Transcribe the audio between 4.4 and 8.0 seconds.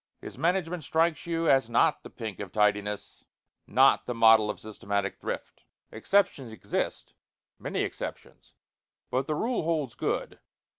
of systematic thrift. Exceptions exist many